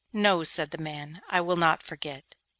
[0.13, 2.33] 'No,' said the man, 'I will not forget.